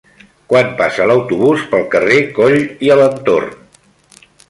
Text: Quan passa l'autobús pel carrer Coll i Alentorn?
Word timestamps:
Quan 0.53 0.71
passa 0.79 1.05
l'autobús 1.11 1.67
pel 1.75 1.87
carrer 1.93 2.19
Coll 2.41 2.59
i 2.89 2.93
Alentorn? 2.97 3.57